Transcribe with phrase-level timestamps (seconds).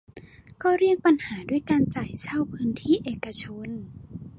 [0.61, 3.69] ก็เลี่ยงปัญหาด้วยการจ่ายเช่าพื้นที่เอกชน